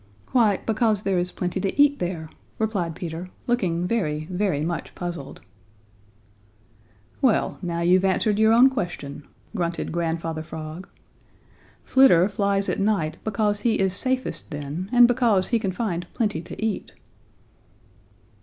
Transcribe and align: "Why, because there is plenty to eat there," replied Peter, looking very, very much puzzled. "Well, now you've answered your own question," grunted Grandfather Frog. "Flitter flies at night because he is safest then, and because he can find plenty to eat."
"Why, 0.31 0.57
because 0.65 1.03
there 1.03 1.19
is 1.19 1.31
plenty 1.31 1.59
to 1.61 1.79
eat 1.79 1.99
there," 1.99 2.27
replied 2.57 2.95
Peter, 2.95 3.29
looking 3.45 3.85
very, 3.85 4.25
very 4.31 4.63
much 4.63 4.95
puzzled. 4.95 5.41
"Well, 7.21 7.59
now 7.61 7.81
you've 7.81 8.03
answered 8.03 8.39
your 8.39 8.51
own 8.51 8.67
question," 8.71 9.21
grunted 9.55 9.91
Grandfather 9.91 10.41
Frog. 10.41 10.89
"Flitter 11.83 12.27
flies 12.29 12.67
at 12.67 12.79
night 12.79 13.17
because 13.23 13.59
he 13.59 13.75
is 13.77 13.93
safest 13.95 14.49
then, 14.49 14.89
and 14.91 15.07
because 15.07 15.49
he 15.49 15.59
can 15.59 15.71
find 15.71 16.07
plenty 16.15 16.41
to 16.41 16.59
eat." 16.59 16.93